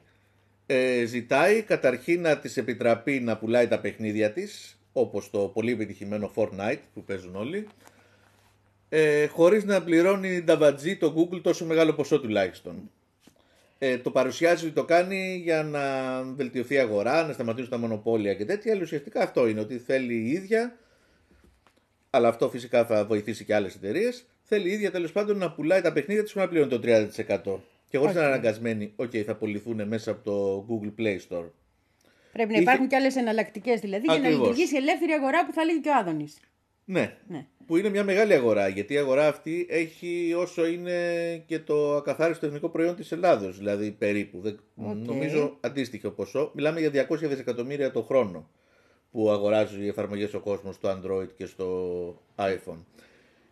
[0.66, 6.32] Ε, ζητάει καταρχήν να της επιτραπεί να πουλάει τα παιχνίδια της, όπως το πολύ επιτυχημένο
[6.34, 7.66] Fortnite που παίζουν όλοι,
[8.88, 12.90] ε, χωρίς να πληρώνει νταβατζή το Google τόσο μεγάλο ποσό τουλάχιστον.
[13.78, 18.34] Ε, το παρουσιάζει ότι το κάνει για να βελτιωθεί η αγορά, να σταματήσουν τα μονοπόλια
[18.34, 20.78] και τέτοια, αλλά ουσιαστικά αυτό είναι, ότι θέλει η ίδια
[22.14, 24.24] αλλά αυτό φυσικά θα βοηθήσει και άλλες εταιρείες.
[24.42, 26.80] Θέλει η ίδια τέλος πάντων να πουλάει τα παιχνίδια της χωρίς να πληρώνει το
[27.56, 27.60] 30%.
[27.94, 31.48] Και χωρίς να είναι αναγκασμένοι, OK, θα πουληθούν μέσα από το Google Play Store.
[32.32, 34.40] Πρέπει να Είχε- υπάρχουν και άλλες εναλλακτικές δηλαδή για να Ακριβώς.
[34.40, 36.38] λειτουργήσει η ελεύθερη αγορά που θα λέγει και ο Άδωνης.
[36.84, 37.16] Ναι.
[37.28, 37.46] Ναι.
[37.66, 40.98] Που είναι μια μεγάλη αγορά, γιατί η αγορά αυτή έχει όσο είναι
[41.46, 44.40] και το ακαθάριστο εθνικό προϊόν της Ελλάδος, δηλαδή περίπου.
[44.40, 44.60] Δεν-
[45.04, 46.50] Νομίζω αντίστοιχο ποσό.
[46.54, 48.48] Μιλάμε για 200 δισεκατομμύρια το χρόνο
[49.10, 52.84] που αγοράζει οι εφαρμογές ο κόσμος στο Android και στο iPhone.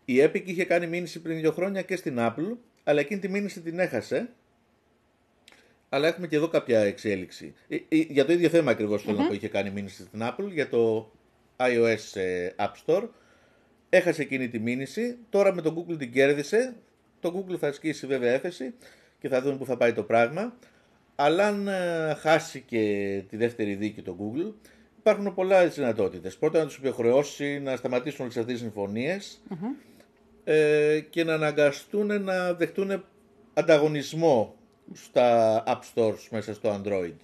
[0.04, 3.60] Η Epic είχε κάνει μήνυση πριν δύο χρόνια και στην Apple, αλλά εκείνη τη μήνυση
[3.60, 4.28] την έχασε.
[5.88, 7.54] Αλλά έχουμε και εδώ κάποια εξέλιξη.
[7.68, 10.50] Ε, ε, Για το ίδιο θέμα ακριβώς θέλω να πω είχε κάνει μήνυση στην Apple,
[10.50, 11.12] για το
[11.56, 13.08] iOS ε, App Store.
[13.88, 16.76] Έχασε εκείνη τη μήνυση, τώρα με το Google την κέρδισε.
[17.20, 18.74] Το Google θα ασκήσει βέβαια έφεση
[19.18, 20.54] και θα δούμε πού θα πάει το πράγμα.
[21.14, 24.52] Αλλά αν ε, χάσει και τη δεύτερη δίκη το Google,
[24.98, 26.36] υπάρχουν πολλά δυνατότητες.
[26.36, 29.40] Πρώτα να τους υποχρεώσει να σταματήσουν όλες αυτές τις συμφωνίες
[30.44, 33.04] ε, και να αναγκαστούν να δεχτούν
[33.54, 34.54] ανταγωνισμό
[34.92, 37.16] στα App Stores μέσα στο Android.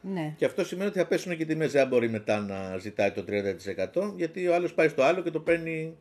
[0.00, 0.34] Ναι.
[0.36, 3.24] Και αυτό σημαίνει ότι θα πέσουν και οι τιμές, δεν μπορεί μετά να ζητάει το
[3.28, 5.96] 30% γιατί ο άλλος πάει στο άλλο και το παίρνει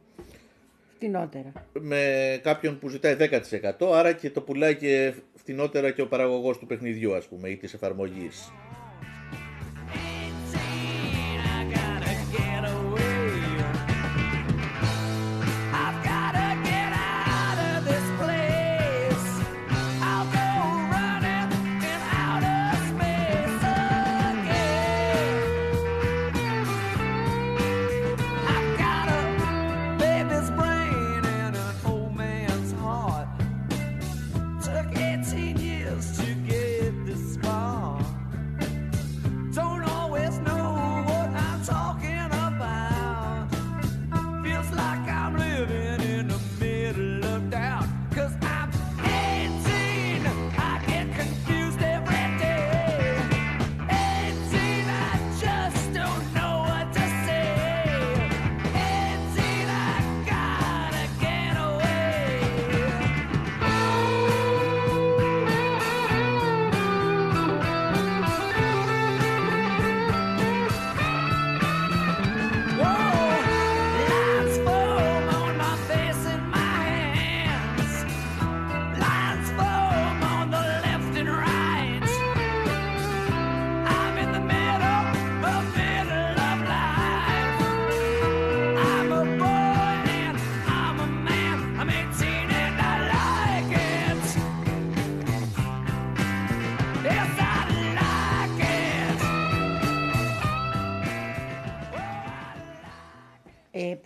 [0.96, 1.52] Φτηνότερα.
[1.80, 3.16] με κάποιον που ζητάει
[3.80, 7.58] 10% άρα και το πουλάει και φτηνότερα και ο παραγωγός του παιχνιδιού ας πούμε ή
[7.58, 8.52] της εφαρμογής.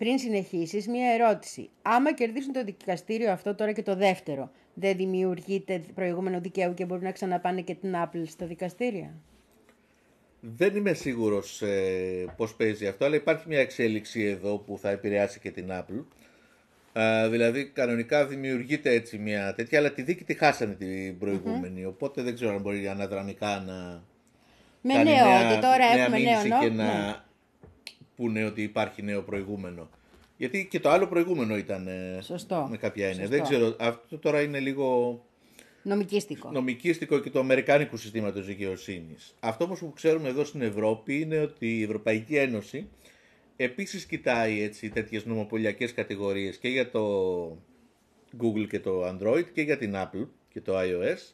[0.08, 1.70] Πριν συνεχίσεις, μία ερώτηση.
[1.82, 7.04] Άμα κερδίσουν το δικαστήριο αυτό τώρα και το δεύτερο, δεν δημιουργείται προηγούμενο δικαίου και μπορούν
[7.04, 9.14] να ξαναπάνε και την Apple στα δικαστήρια;
[10.40, 15.40] Δεν είμαι σίγουρος ε, πώς παίζει αυτό, αλλά υπάρχει μια εξέλιξη εδώ που θα επηρεάσει
[15.40, 16.04] και την Apple.
[17.00, 22.22] Α, δηλαδή, κανονικά δημιουργείται έτσι μια τέτοια, αλλά τη δίκη τη χάσανε την προηγούμενη, οπότε
[22.22, 24.02] δεν ξέρω αν μπορεί αναδραμικά να
[24.82, 26.62] Με κάνει νέο, νέα- ότι τώρα νέα έχουμε νέο μήνυση νόμο.
[26.62, 27.14] και να ναι.
[28.16, 29.88] πούνε ότι υπάρχει νέο προηγούμενο.
[30.38, 33.26] Γιατί και το άλλο προηγούμενο ήταν ε, Σωστό, με κάποια έννοια.
[33.26, 33.36] σωστό.
[33.36, 35.20] Δεν ξέρω, αυτό τώρα είναι λίγο
[35.82, 36.50] Νομικίστικο.
[36.50, 39.34] νομικίστικο και του αμερικάνικου συστήματος δικαιοσύνης.
[39.40, 42.88] Αυτό όμως που ξέρουμε εδώ στην Ευρώπη είναι ότι η Ευρωπαϊκή Ένωση
[43.56, 47.02] επίσης κοιτάει έτσι, τέτοιες νομοπολιακές κατηγορίες και για το
[48.42, 51.32] Google και το Android και για την Apple και το iOS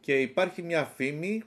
[0.00, 1.42] και υπάρχει μια φήμη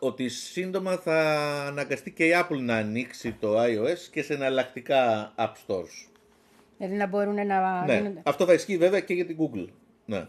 [0.00, 1.20] ότι σύντομα θα
[1.66, 6.08] αναγκαστεί και η Apple να ανοίξει το iOS και σε εναλλακτικά App Stores.
[6.78, 8.20] Δηλαδή να μπορούν να Ναι, γίνονται.
[8.24, 9.66] αυτό θα ισχύει βέβαια και για την Google.
[10.04, 10.26] Ναι.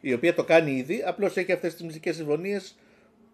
[0.00, 2.76] Η οποία το κάνει ήδη, απλώς έχει αυτές τις μυστικέ συμφωνίες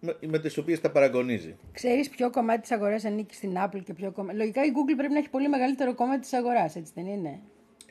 [0.01, 1.57] με, με τις οποίες τα παραγωνίζει.
[1.73, 4.39] Ξέρεις ποιο κομμάτι της αγοράς ανήκει στην Apple και ποιο κομμάτι...
[4.39, 7.41] Λογικά η Google πρέπει να έχει πολύ μεγαλύτερο κομμάτι της αγοράς, έτσι δεν είναι;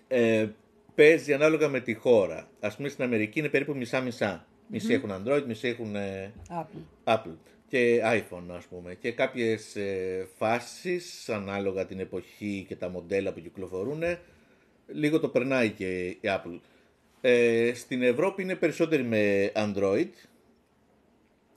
[0.08, 0.48] Ε,
[0.96, 2.48] παίζει ανάλογα με τη χώρα.
[2.60, 4.46] Α πούμε στην Αμερική είναι περίπου μισά-μισά.
[4.68, 7.14] Μισοί έχουν Android, μισοί έχουν ε, Apple.
[7.14, 7.36] Apple
[7.70, 8.96] και iPhone ας πούμε.
[8.96, 14.04] Και κάποιες ε, φάσεις ανάλογα την εποχή και τα μοντέλα που κυκλοφορούν
[14.88, 16.60] λίγο το περνάει και η Apple.
[17.22, 20.10] Ε, στην Ευρώπη είναι περισσότεροι με Android.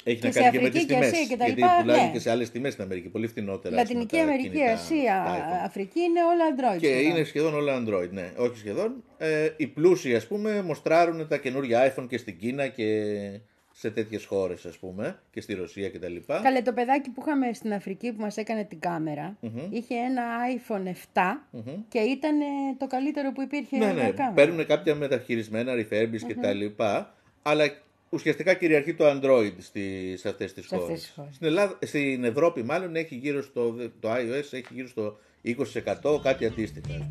[0.05, 1.13] Έχει Και να σε κάνει και με Αφρική τις και τιμές.
[1.13, 2.11] Ασία και τα γιατί λοιπά, πουλάνε ναι.
[2.13, 3.09] και σε άλλες τιμές στην Αμερική.
[3.09, 3.81] Πολύ φθηνότερα.
[3.81, 5.65] ας πούμε, Λατινική τα Αμερική, κινητά Ασία, iPhone.
[5.65, 6.81] Αφρική είναι όλα Android.
[6.81, 7.11] Και σχεδόν.
[7.11, 8.33] είναι σχεδόν όλα Android, ναι.
[8.37, 9.05] Όχι σχεδόν.
[9.19, 13.15] Ε, οι πλούσιοι, ας πούμε, μοστράρουν τα καινούργια iPhone και στην Κίνα και
[13.73, 16.41] σε τέτοιες χώρες, ας πούμε, και στη Ρωσία και τα λοιπά.
[16.43, 19.37] Καλέ, το παιδάκι που είχαμε στην Αφρική που μας έκανε την καμερα
[19.71, 20.23] είχε ένα
[20.57, 21.21] iPhone 7
[21.89, 22.45] και ήταν ε,
[22.79, 24.33] το καλύτερο που υπήρχε Ναι, για ναι, κάμερα.
[24.35, 27.65] παίρνουν κάποια μεταχειρισμένα refurbished και τα λοιπά, αλλά
[28.11, 31.01] ουσιαστικά κυριαρχεί το Android στη, σε αυτές τις Σε αυτές χώρες.
[31.03, 31.35] τις χώρες.
[31.35, 36.45] Στην, Ελλάδα, στην Ευρώπη μάλλον έχει γύρω στο, το iOS έχει γύρω στο 20% κάτι
[36.47, 37.11] αντίστοιχα.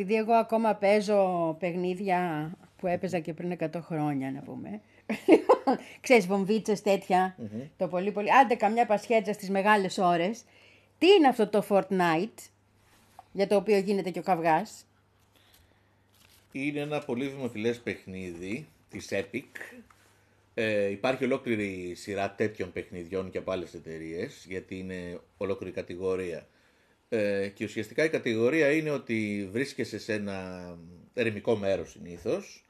[0.00, 4.80] Επειδή εγώ ακόμα παίζω παιχνίδια που έπαιζα και πριν 100 χρόνια να πούμε.
[6.00, 7.36] Ξέρεις βομβίτσες τέτοια,
[7.76, 8.32] το πολύ πολύ.
[8.32, 10.44] Άντε καμιά πασχέτσα στις μεγάλες ώρες.
[10.98, 12.48] Τι είναι αυτό το Fortnite
[13.32, 14.86] για το οποίο γίνεται και ο καυγάς;
[16.52, 19.80] Είναι ένα πολύ δημοφιλές παιχνίδι της Epic.
[20.54, 26.46] Ε, υπάρχει ολόκληρη σειρά τέτοιων παιχνιδιών και από άλλες εταιρείες, γιατί είναι ολόκληρη κατηγορία.
[27.12, 30.62] Ε, και ουσιαστικά η κατηγορία είναι ότι βρίσκεσαι σε ένα
[31.14, 32.64] ερημικό μέρος συνήθως,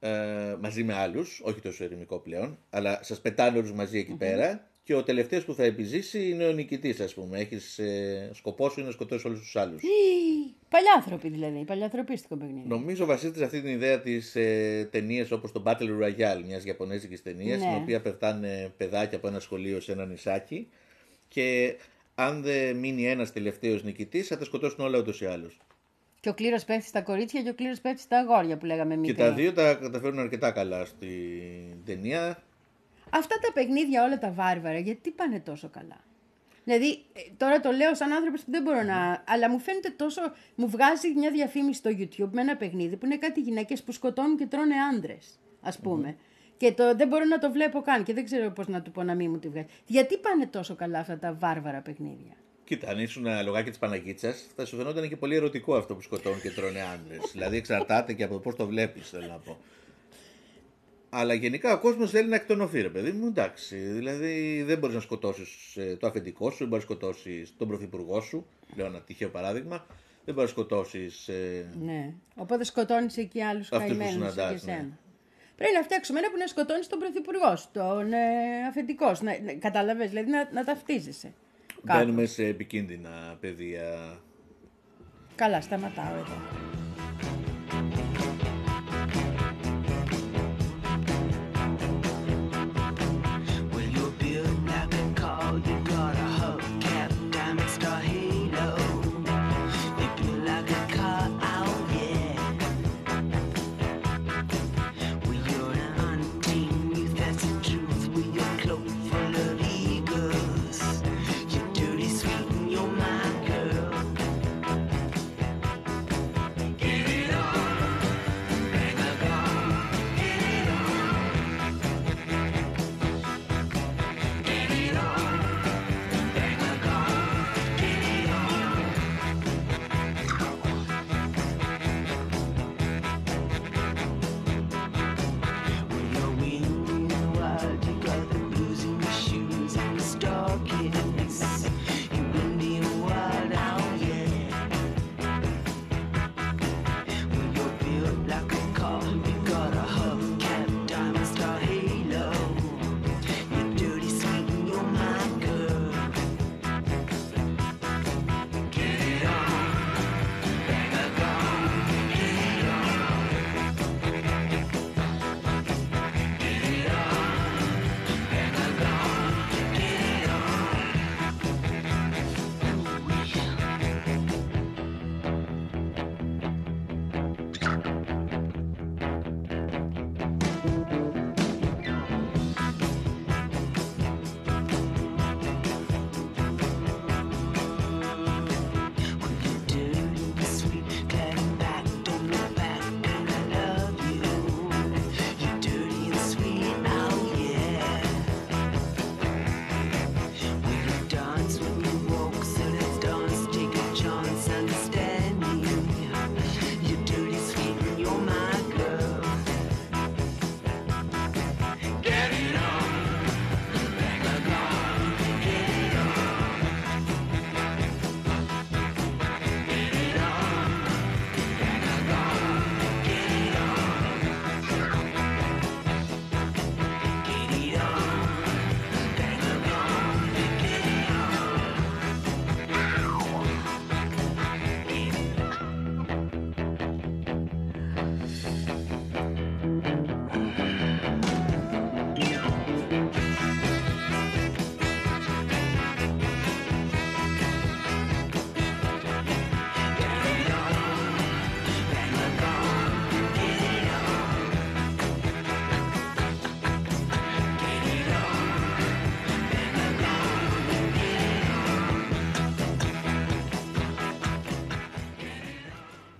[0.00, 4.68] ε, μαζί με άλλους, όχι τόσο ερημικό πλέον, αλλά σας πετάνε όλους μαζί εκεί πέρα
[4.82, 7.38] και ο τελευταίος που θα επιζήσει είναι ο νικητής ας πούμε.
[7.38, 9.82] Έχεις, ε, σκοπό σου είναι να σκοτώσεις όλους τους άλλους.
[10.68, 12.68] Παλιάνθρωποι δηλαδή, παλιανθρωπίστικο παιχνίδι.
[12.68, 17.22] Νομίζω βασίζεται σε αυτή την ιδέα της ε, ταινίε όπως το Battle Royale, μιας Ιαπωνέζικης
[17.22, 17.64] ταινίας, Ναι.
[17.64, 20.68] στην οποία πετάνε παιδάκια από ένα σχολείο σε ένα νησάκι
[21.28, 21.76] και
[22.14, 25.58] αν δεν μείνει ένας τελευταίος νικητής, θα τα σκοτώσουν όλα ούτως ή άλλως.
[26.20, 29.00] Και ο κλήρος πέφτει στα κορίτσια και ο κλήρος πέφτει στα αγόρια που λέγαμε Και
[29.00, 29.14] μικρή.
[29.16, 32.42] τα δύο τα καταφέρουν αρκετά καλά στην ταινία.
[33.10, 36.04] Αυτά τα παιχνίδια όλα τα βάρβαρα, γιατί πάνε τόσο καλά;
[36.64, 39.24] Δηλαδή, ε, τώρα το λέω σαν άνθρωπος που δεν μπορώ να.
[39.26, 40.20] Αλλά μου φαίνεται τόσο.
[40.54, 44.36] Μου βγάζει μια διαφήμιση στο YouTube με ένα παιχνίδι που είναι κάτι γυναίκες που σκοτώνουν
[44.36, 46.16] και τρώνε άντρες, ας πούμε.
[46.56, 49.02] Και το, δεν μπορώ να το βλέπω καν και δεν ξέρω πώς να του πω
[49.02, 49.66] να μην μου τη βγάζει.
[49.86, 52.32] Γιατί πάνε τόσο καλά αυτά τα βάρβαρα παιχνίδια;
[52.64, 56.40] Κοίτα, αν ήσουν λογάκι της Παναγίτσας, θα σου φαινόταν και πολύ ερωτικό αυτό που σκοτώνουν
[56.40, 57.16] και τρώνε άντρε.
[57.32, 59.56] δηλαδή εξαρτάται και από πώς το βλέπεις, θέλω να πω.
[61.10, 63.26] Αλλά γενικά ο κόσμος θέλει να εκτονωθεί, ρε παιδί μου.
[63.26, 63.76] Εντάξει.
[63.76, 68.46] Δηλαδή δεν μπορείς να σκοτώσεις το αφεντικό σου, δεν μπορείς να σκοτώσεις τον πρωθυπουργό σου.
[68.76, 69.86] Λέω ένα τυχαίο παράδειγμα.
[70.24, 71.28] Δεν μπορείς να σκοτώσεις.
[71.28, 72.12] Ε, Ναι.
[72.36, 74.76] Οπότε σκοτώνεις εκεί άλλους Αυτούς που καημένους συναντάς, και εσένα.
[74.82, 74.88] ναι.
[75.56, 79.24] Πρέπει να φτιάξουμε ένα που να σκοτώνεις τον πρωθυπουργός σου, τον ε, αφεντικός σου.
[79.24, 81.32] Να, να, Κατάλαβες, δηλαδή να, να ταυτίζεσαι.
[81.84, 82.04] Κάπως.
[82.04, 84.18] μπαίνουμε σε επικίνδυνα πεδία.
[85.34, 86.36] Καλά, σταματάω εδώ.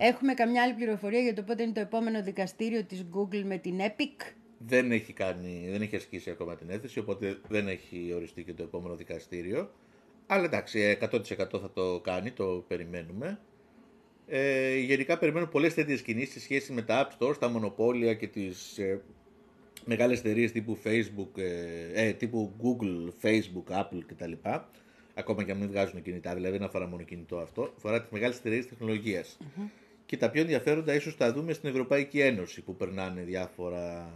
[0.07, 3.79] Έχουμε καμιά άλλη πληροφορία για το πότε είναι το επόμενο δικαστήριο της Google με την
[3.79, 8.53] Epic; Δεν έχει, κάνει, δεν έχει ασκήσει ακόμα την έθεση, οπότε δεν έχει οριστεί και
[8.53, 9.71] το επόμενο δικαστήριο.
[10.27, 13.39] Αλλά εντάξει, 100% θα το κάνει, το περιμένουμε.
[14.27, 18.27] Ε, γενικά περιμένω πολλές τέτοιες κινήσεις σε σχέση με τα App Store, τα μονοπόλια και
[18.27, 19.01] τις ε,
[19.85, 24.31] μεγάλες εταιρείες τύπου Facebook, ε, ε, τύπου Google, Facebook, Apple κτλ.
[25.13, 28.37] Ακόμα και αν μην βγάζουν κινητά, δηλαδή δεν αφορά μόνο κινητό αυτό, αφορά τις μεγάλες
[28.37, 29.37] εταιρείες τεχνολογίας.
[30.05, 34.13] Και τα πιο ενδιαφέροντα ίσως τα δούμε στην Ευρωπαϊκή Ένωση που περνάνε διάφορα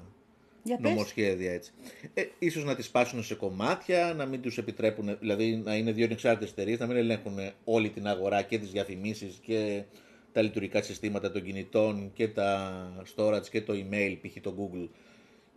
[0.64, 0.92] Για πες.
[0.92, 1.72] νομοσχέδια έτσι.
[2.14, 6.06] Ε, ίσως να τις σπάσουν σε κομμάτια, να μην τους επιτρέπουν, δηλαδή να είναι δύο
[6.06, 9.84] ανεξάρτητες εταιρείες, να μην ελέγχουν όλη την αγορά και τις διαφημίσεις και
[10.32, 14.42] τα λειτουργικά συστήματα των κινητών και τα storage και το email, π.χ.
[14.42, 14.88] το Google,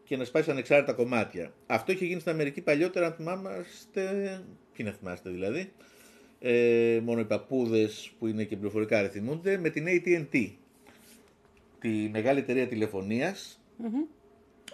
[0.05, 1.53] και να σπάσει ανεξάρτητα κομμάτια.
[1.66, 4.03] Αυτό είχε γίνει στην Αμερική παλιότερα, αν θυμάμαστε,
[4.72, 5.72] ποιοι να θυμάστε δηλαδή,
[6.45, 10.51] ε, μόνο οι παππούδες που είναι και πληροφορικά αριθμούνται, με την AT&T,
[11.80, 13.61] τη μεγάλη εταιρεία τηλεφωνίας,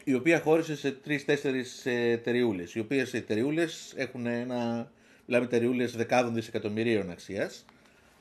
[0.04, 2.62] η οποία χώρισε σε τρει-τέσσερι εταιριούλε.
[2.74, 3.64] Οι οποίες εταιριούλε
[3.96, 4.90] έχουν ένα.
[5.26, 7.64] Μιλάμε εταιριούλε δεκάδων δισεκατομμυρίων αξίας.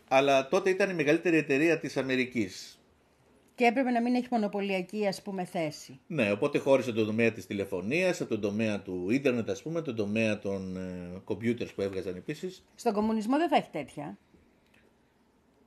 [0.08, 2.77] Αλλά τότε ήταν η μεγαλύτερη εταιρεία της Αμερικής.
[3.58, 6.00] Και έπρεπε να μην έχει μονοπωλιακή ας πούμε θέση.
[6.08, 9.96] Ναι, οπότε χώρισε τον τομέα της τηλεφωνίας, από τον τομέα του ίντερνετ ας πούμε, τον
[9.96, 12.64] τομέα των ε, computers που έβγαζαν επίσης.
[12.76, 14.18] Στον κομμουνισμό δεν θα έχει τέτοια.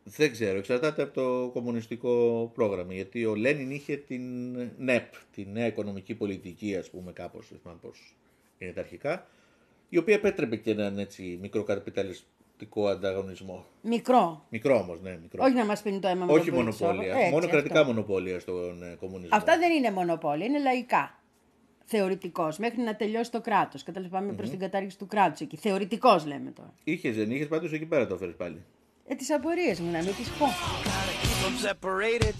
[0.05, 5.66] Δεν ξέρω, εξαρτάται από το κομμουνιστικό πρόγραμμα, γιατί ο Λένιν είχε την ΝΕΠ, τη Νέα
[5.66, 8.16] Οικονομική Πολιτική, ας πούμε κάπως, δεν θυμάμαι πώς
[8.59, 9.26] είναι τα αρχικά,
[9.88, 12.28] η οποία επέτρεπε και έναν έτσι μικροκαπιταλιστικό
[12.91, 13.65] ανταγωνισμό.
[13.83, 14.45] Μικρό.
[14.49, 15.45] Μικρό όμως, ναι, μικρό.
[15.45, 16.85] Όχι να μας πίνει το αίμα με Όχι τον πίτσο.
[16.85, 17.49] μονοπόλια, Έτσι, μόνο αυτό.
[17.51, 19.37] κρατικά μονοπόλια στον ε, κομμουνισμό.
[19.37, 21.15] Αυτά δεν είναι μονοπόλια, είναι λαϊκά.
[21.85, 23.83] Θεωρητικός, μέχρι να τελειώσει το κράτος.
[23.83, 25.57] Κατάλαβες, πάμε προς την κατάργηση του κράτους εκεί.
[25.57, 26.73] Θεωρητικός λέμε τώρα.
[26.85, 28.63] Είχες, δεν είχες, πάντως εκεί πέρα το έφερες πάλι.
[29.07, 30.47] Ε, τις απορίες μου να μην τις πω.
[31.23, 32.35] Keep 'em separated.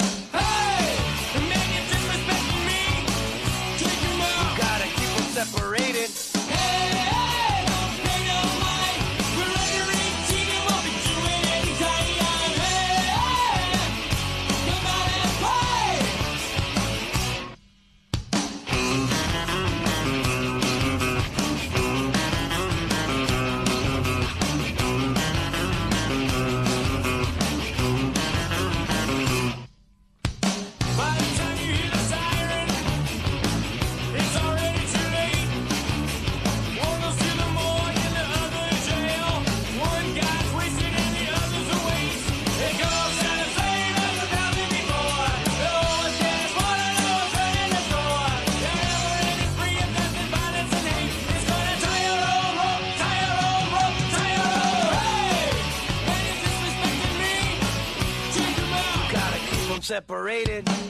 [59.91, 60.90] Separated.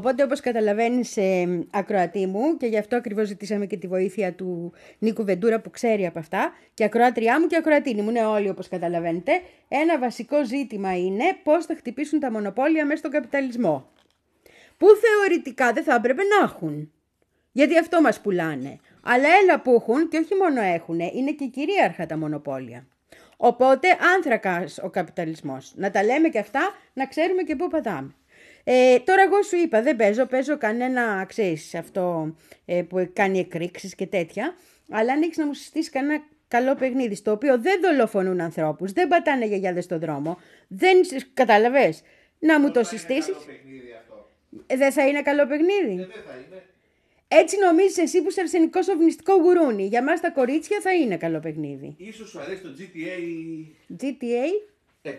[0.00, 4.72] Οπότε όπως καταλαβαίνεις ε, ακροατή μου και γι' αυτό ακριβώς ζητήσαμε και τη βοήθεια του
[4.98, 8.68] Νίκου Βεντούρα που ξέρει από αυτά και ακροάτριά μου και ακροατίνη μου είναι όλοι όπως
[8.68, 9.32] καταλαβαίνετε
[9.68, 13.88] ένα βασικό ζήτημα είναι πώς θα χτυπήσουν τα μονοπόλια μέσα στον καπιταλισμό
[14.76, 16.92] που θεωρητικά δεν θα έπρεπε να έχουν
[17.52, 22.06] γιατί αυτό μας πουλάνε αλλά έλα που έχουν και όχι μόνο έχουν είναι και κυρίαρχα
[22.06, 22.86] τα μονοπόλια
[23.42, 25.72] Οπότε άνθρακας ο καπιταλισμός.
[25.76, 26.60] Να τα λέμε και αυτά,
[26.92, 28.14] να ξέρουμε και πού πατάμε.
[28.64, 32.34] Ε, τώρα εγώ σου είπα, δεν παίζω, παίζω κανένα, ξέρεις, αυτό
[32.64, 34.54] ε, που κάνει εκρήξεις και τέτοια,
[34.90, 39.08] αλλά αν έχεις να μου συστήσεις κανένα καλό παιχνίδι, στο οποίο δεν δολοφονούν ανθρώπους, δεν
[39.08, 40.38] πατάνε γιαγιάδες στον δρόμο,
[40.68, 41.00] δεν,
[41.34, 42.02] κατάλαβες,
[42.38, 43.34] να μου το συστήσεις;
[44.66, 46.06] Ε, δεν θα είναι καλό παιχνίδι;
[47.28, 49.86] Έτσι νομίζεις εσύ που είσαι αρσενικός σοβινιστικό γουρούνι.
[49.86, 51.94] Για μας τα κορίτσια θα είναι καλό παιχνίδι.
[51.96, 53.18] Ίσως σου αρέσει το GTA
[54.02, 54.46] GTA,
[55.02, 55.10] 6.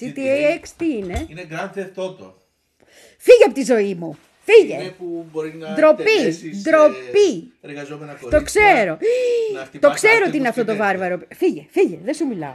[0.00, 2.32] GTA 6 τι είναι; Είναι Grand Theft Auto.
[3.18, 4.18] Φύγε από τη ζωή μου.
[4.46, 4.74] Φύγε.
[4.74, 7.52] Είναι που μπορεί να Ντροπή, εκτελέσεις, ντροπή.
[7.62, 8.38] ε, εργαζόμενα κορίτσια.
[8.38, 8.98] Το ξέρω.
[9.54, 10.98] να Το χτυπάς ξέρω αυτούς τι είναι που αυτό το σκέφτεται.
[10.98, 11.18] βάρβαρο.
[11.34, 12.54] Φύγε, φύγε, δεν σου μιλάω.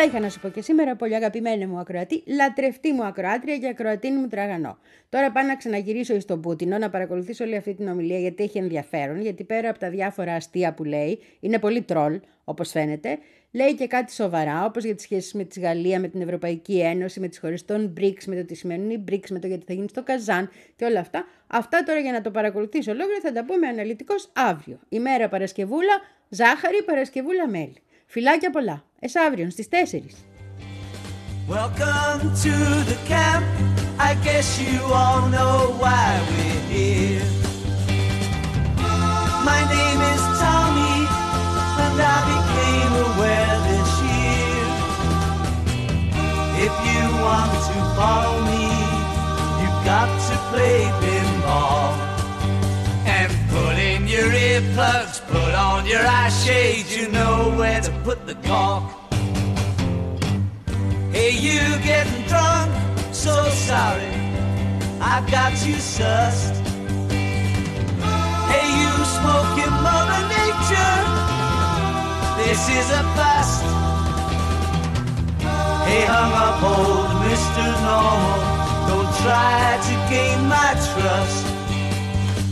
[0.00, 3.68] Αυτά είχα να σου πω και σήμερα, πολύ αγαπημένη μου ακροατή, λατρευτή μου ακροάτρια και
[3.68, 4.78] ακροατίνη μου τραγανό.
[5.08, 8.58] Τώρα πάω να ξαναγυρίσω εις τον Πούτινο, να παρακολουθήσω όλη αυτή την ομιλία γιατί έχει
[8.58, 13.18] ενδιαφέρον, γιατί πέρα από τα διάφορα αστεία που λέει, είναι πολύ τρόλ, όπως φαίνεται,
[13.50, 17.20] λέει και κάτι σοβαρά, όπως για τις σχέσεις με τη Γαλλία, με την Ευρωπαϊκή Ένωση,
[17.20, 19.72] με τις χώρες των BRICS, με το τι σημαίνουν οι BRICS, με το γιατί θα
[19.72, 21.24] γίνει στο Καζάν και όλα αυτά.
[21.46, 24.78] Αυτά τώρα για να το παρακολουθήσω ολόκληρο θα τα πούμε αναλυτικώς αύριο.
[24.88, 27.82] Ημέρα Παρασκευούλα, ζάχαρη, Παρασκευούλα μέλι.
[28.12, 28.82] Φιλάκια πολλά.
[29.00, 29.74] Εσάβριον στις 4.
[31.48, 32.54] Welcome to
[32.90, 33.44] the camp.
[34.08, 37.26] I guess you all know why we're here.
[39.50, 40.96] My name is Tommy,
[41.84, 44.64] and I became aware this year.
[46.66, 48.66] If you want to follow me,
[49.60, 51.19] you've got to play pinball.
[54.50, 58.82] Earplugs, put on your eye shades, you know where to put the cork.
[61.14, 62.70] Hey, you getting drunk?
[63.12, 63.34] So
[63.70, 64.12] sorry,
[65.12, 66.56] I've got you sussed.
[68.50, 70.98] Hey, you smoking Mother Nature?
[72.40, 73.62] This is a bust.
[75.86, 77.66] Hey, hung up old Mr.
[77.86, 78.38] Normal,
[78.88, 81.59] don't try to gain my trust.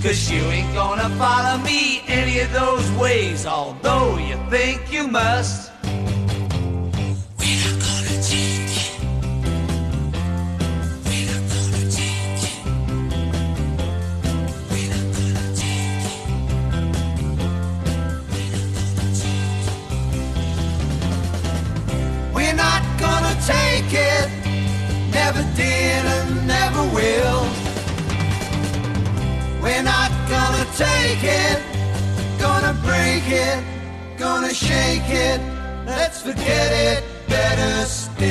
[0.03, 5.73] Cause you ain't gonna follow me any of those ways, although you think you must.
[7.39, 8.91] We're not gonna it.
[11.05, 12.63] We're not gonna it.
[14.71, 15.45] We're not gonna
[22.23, 22.35] it.
[22.35, 24.29] We're not gonna take it.
[25.13, 27.68] Never did and never will.
[29.63, 31.59] We're not gonna take it.
[32.39, 33.65] Gonna break it.
[34.17, 35.41] Gonna shake it.
[35.87, 37.05] Let's forget it.
[37.29, 38.29] Better still.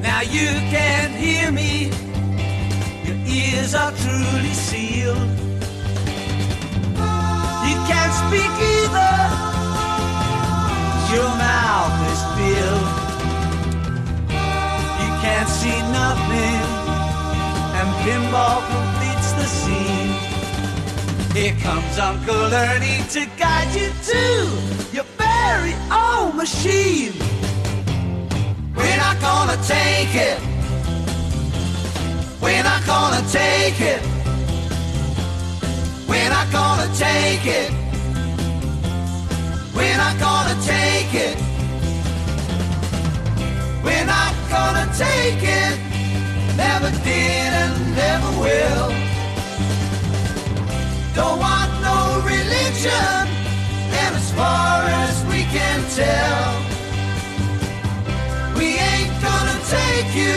[0.00, 1.90] Now you can hear me.
[3.04, 5.39] Your ears are truly sealed.
[18.04, 20.12] Pinball completes the scene.
[21.34, 24.24] Here comes Uncle Ernie to guide you to
[24.92, 27.12] your very own machine.
[28.76, 30.40] We're not gonna take it.
[32.40, 34.02] We're not gonna take it.
[36.08, 37.70] We're not gonna take it.
[39.76, 41.36] We're not gonna take it.
[43.84, 45.89] We're not gonna take it.
[46.64, 48.88] Never did and never will.
[51.18, 51.98] Don't want no
[52.34, 53.20] religion.
[54.02, 56.70] And as far as we can tell.
[58.60, 60.36] We ain't gonna take you,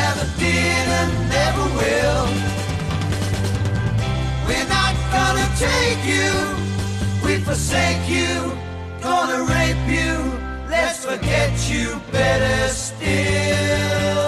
[0.00, 2.26] never did and never will.
[4.46, 6.30] We're not gonna take you,
[7.24, 8.52] we forsake you,
[9.00, 10.12] gonna rape you,
[10.68, 14.23] let's forget you better still.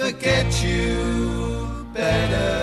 [0.00, 2.59] Forget you better